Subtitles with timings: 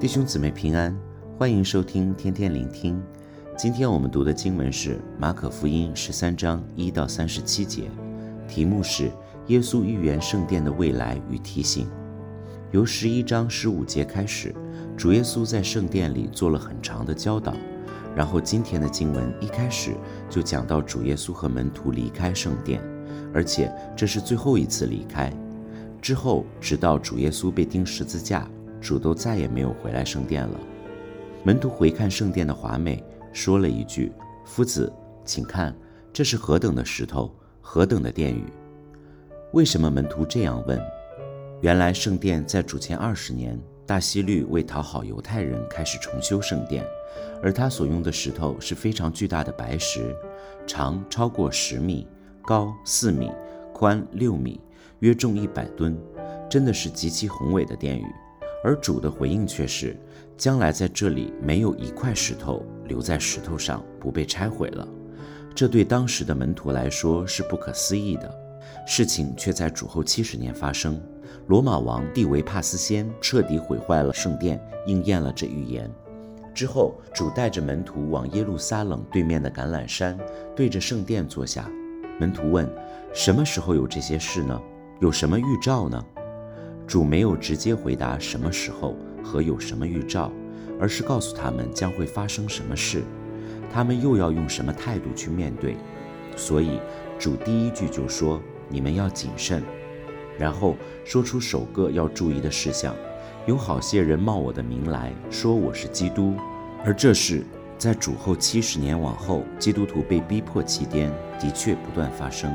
[0.00, 0.96] 弟兄姊妹平安，
[1.36, 3.02] 欢迎收听天天聆听。
[3.56, 7.90] 今天我们读的经文是马可福音十三章一到三十七节，
[8.46, 9.10] 题目是
[9.48, 11.88] 耶稣预言圣殿的未来与提醒。
[12.70, 14.54] 由十一章十五节开始，
[14.96, 17.52] 主耶稣在圣殿里做了很长的教导。
[18.14, 19.96] 然后今天的经文一开始
[20.30, 22.80] 就讲到主耶稣和门徒离开圣殿，
[23.34, 25.32] 而且这是最后一次离开。
[26.00, 28.48] 之后，直到主耶稣被钉十字架。
[28.88, 30.58] 主都再也没有回来圣殿了。
[31.44, 34.10] 门徒回看圣殿的华美，说了一句
[34.46, 34.90] ：“夫子，
[35.26, 35.76] 请看，
[36.10, 38.44] 这是何等的石头，何等的殿宇！”
[39.52, 40.80] 为什么门徒这样问？
[41.60, 46.82] 原来圣殿在主前二十年，大希律为讨好犹太人，开始重修圣殿，
[47.42, 50.16] 而他所用的石头是非常巨大的白石，
[50.66, 52.08] 长超过十米，
[52.40, 53.30] 高四米，
[53.74, 54.58] 宽六米，
[55.00, 55.94] 约重一百吨，
[56.48, 58.06] 真的是极其宏伟的殿宇。
[58.62, 59.96] 而主的回应却是，
[60.36, 64.86] 将来在这里没有一块石头留在石头上不被拆毁了。
[65.54, 68.32] 这对当时的门徒来说是不可思议的
[68.86, 71.00] 事情，却在主后七十年发生。
[71.46, 75.90] 罗马王蒂维帕斯先彻底毁坏了圣殿，应验了这预言。
[76.54, 80.18] 之后，主带着门徒往耶路撒冷对面的橄榄山，
[80.54, 81.70] 对着圣殿坐下。
[82.20, 82.68] 门徒问
[83.14, 84.60] ：“什么时候有这些事呢？
[85.00, 86.04] 有什么预兆呢？”
[86.88, 90.32] 主没有直接回答什么时候和有什么预兆，
[90.80, 93.02] 而是告诉他们将会发生什么事，
[93.70, 95.76] 他们又要用什么态度去面对。
[96.34, 96.80] 所以
[97.18, 99.62] 主第一句就说：“你们要谨慎。”
[100.38, 102.96] 然后说出首个要注意的事项：
[103.46, 106.36] 有好些人冒我的名来说我是基督，
[106.86, 107.44] 而这事
[107.76, 112.50] 在主后七十年往后，基督徒被逼迫期间的确不断发生，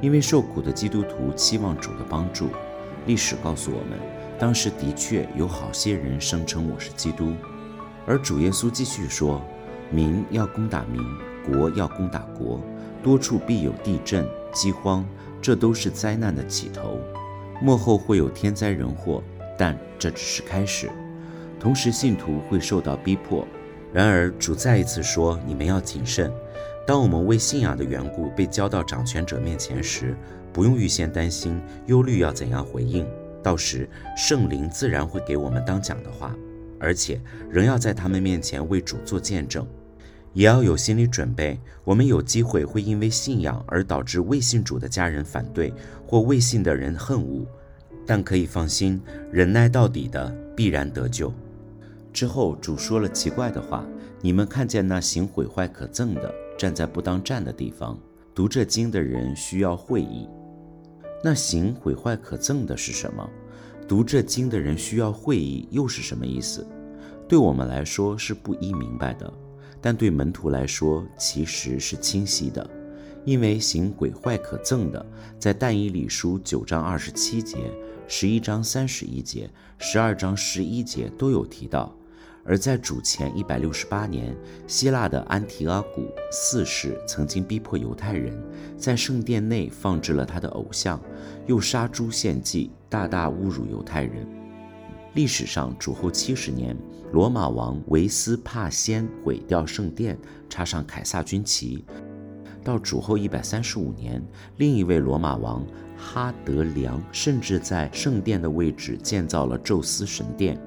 [0.00, 2.48] 因为受苦的基督徒期望主的帮助。
[3.06, 3.98] 历史告诉我们，
[4.38, 7.32] 当时的确有好些人声称我是基督，
[8.06, 9.42] 而主耶稣继续说
[9.90, 11.02] ：“民要攻打民，
[11.44, 12.60] 国要攻打国，
[13.02, 15.04] 多处必有地震、饥荒，
[15.40, 16.98] 这都是灾难的起头。
[17.60, 19.22] 幕后会有天灾人祸，
[19.58, 20.90] 但这只是开始。
[21.60, 23.46] 同时，信徒会受到逼迫。
[23.92, 26.32] 然而，主再一次说：你们要谨慎。
[26.84, 30.16] 当我们为信仰的缘故被交到掌权者面前时，
[30.52, 33.06] 不用预先担心、忧虑要怎样回应，
[33.42, 36.34] 到时圣灵自然会给我们当讲的话，
[36.80, 39.64] 而且仍要在他们面前为主做见证，
[40.32, 41.58] 也要有心理准备。
[41.84, 45.72] 我们有机会会因为信仰而导致未信主的家人反对，
[46.06, 47.46] 或未信的人恨恶，
[48.04, 49.00] 但可以放心，
[49.30, 51.32] 忍耐到底的必然得救。
[52.12, 53.86] 之后主说了奇怪的话：
[54.20, 57.98] 你们看见那行毁坏可憎的站在不当站的地方，
[58.34, 60.28] 读这经的人需要会意。
[61.24, 63.28] 那行毁坏可憎的是什么？
[63.88, 66.66] 读这经的人需要会意，又是什么意思？
[67.28, 69.32] 对我们来说是不一明白的，
[69.80, 72.68] 但对门徒来说其实是清晰的，
[73.24, 75.04] 因为行毁坏可憎的，
[75.38, 77.58] 在但以理书九章二十七节、
[78.06, 81.94] 十一章三十一节、十二章十一节都有提到。
[82.44, 84.36] 而在主前一百六十八年，
[84.66, 88.36] 希腊的安提阿古四世曾经逼迫犹太人，
[88.76, 91.00] 在圣殿内放置了他的偶像，
[91.46, 94.26] 又杀猪献祭，大大侮辱犹太人。
[95.14, 96.76] 历史上，主后七十年，
[97.12, 101.84] 罗马王维斯帕先毁掉圣殿，插上凯撒军旗。
[102.64, 104.24] 到主后一百三十五年，
[104.56, 105.66] 另一位罗马王
[105.96, 110.58] 哈德良甚至在圣殿的位置建造了宙斯神殿。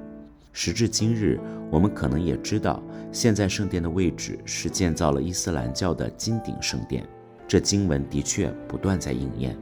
[0.58, 1.38] 时至今日，
[1.70, 7.06] 我们可能也知道，现在圣殿的位置是建造了伊斯兰教的金顶圣殿。
[7.46, 9.58] 这经文的确不断在应验。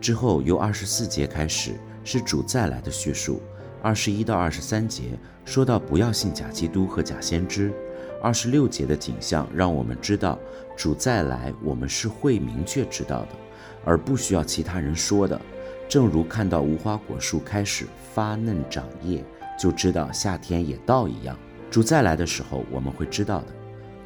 [0.00, 1.72] 之后由二十四节开始
[2.04, 3.42] 是主再来的叙述，
[3.82, 7.72] 二十一到二十三节说到不要信假基督和假先知。
[8.22, 10.38] 二十六节的景象让我们知道
[10.76, 13.30] 主再来，我们是会明确知道的，
[13.84, 15.40] 而不需要其他人说的。
[15.88, 19.24] 正如看到无花果树开始发嫩长叶。
[19.58, 21.36] 就知道夏天也到一样，
[21.70, 23.46] 主再来的时候我们会知道的。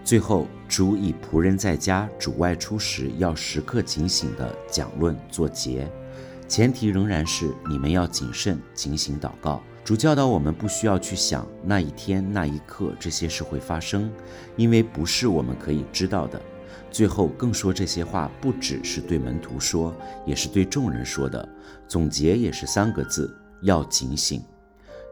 [0.02, 5.88] 最后，主以仆人在家、主外出时要时刻警醒的讲论作结，
[6.48, 9.62] 前提仍然是你们要谨慎、警醒、祷告。
[9.84, 14.10] 主教导我们不需要去想那一天、那一刻这些事会发生，
[14.56, 16.40] 因为不是我们可以知道的。
[16.90, 19.94] 最后更说这些话不只是对门徒说，
[20.26, 21.48] 也是对众人说的。
[21.86, 23.32] 总结也是三个字：
[23.62, 24.42] 要警醒。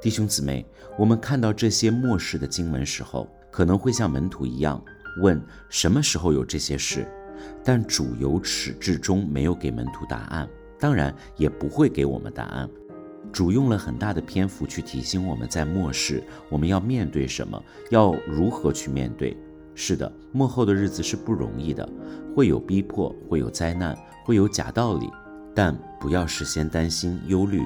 [0.00, 0.64] 弟兄姊妹，
[0.98, 4.82] 我们看到这些末世的经文时候，可能会像门徒一样
[5.20, 5.38] 问
[5.68, 7.06] 什么时候有这些事，
[7.62, 10.48] 但主由始至终没有给门徒答案，
[10.78, 12.66] 当然也不会给我们答案。
[13.30, 19.36] 主用了很大的篇幅去提醒我们在末世我们要面对什么，要如何去面对。
[19.74, 21.86] 是的，末后的日子是不容易的，
[22.34, 23.94] 会有逼迫，会有灾难，
[24.24, 25.10] 会有假道理，
[25.54, 27.62] 但不要事先担心忧虑。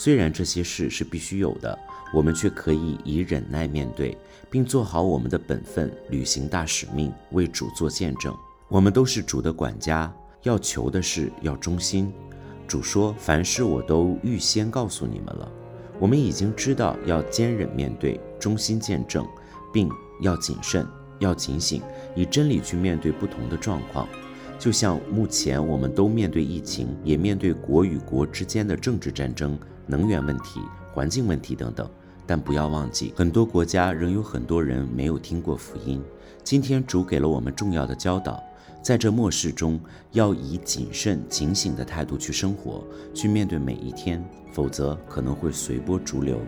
[0.00, 1.76] 虽然这些事是必须有的，
[2.14, 4.16] 我们却可以以忍耐面对，
[4.48, 8.32] 并做好我们的本分，履行大使命，为主做见证。
[8.68, 10.14] 我们都是主的管家，
[10.44, 12.12] 要求的是要忠心。
[12.68, 15.50] 主说：“凡事我都预先告诉你们了。”
[15.98, 19.26] 我们已经知道要坚忍面对，忠心见证，
[19.72, 19.90] 并
[20.20, 20.86] 要谨慎。
[21.18, 21.82] 要警醒，
[22.14, 24.08] 以真理去面对不同的状况。
[24.60, 30.60] 就像目前我们都面对疫情，也面对国与国之间的政治战争、能源问题、
[30.92, 31.88] 环境问题等等。
[32.24, 36.00] 但不要忘记，很多国家仍有很多人没有听过福音。
[36.44, 38.42] 今天主给了我们重要的教导，
[38.82, 39.80] 在这末世中，
[40.12, 46.38] 要以谨慎、警醒的态度去生活，去面对每一天，否则可能会随波逐流。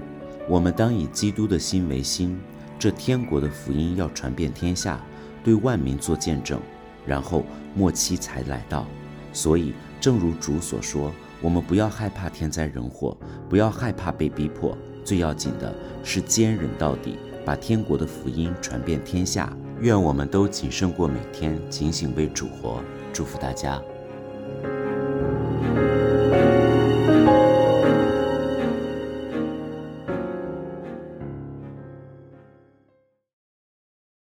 [0.47, 2.39] 我们当以基督的心为心。
[2.79, 4.99] 这天国的福音要传遍天下，
[5.45, 6.59] 对万民做见证，
[7.07, 7.45] 然后
[7.75, 8.87] 末期才来到。
[9.35, 13.17] 所以，正如主所说，我们不要害怕天灾人祸，
[13.49, 19.57] 不要害怕被逼迫，最要紧的是坚忍到底，把天国的福音传遍天下。
[19.81, 22.83] 愿我们都谨慎过每天，警醒为主活。
[23.13, 23.81] 祝福大家。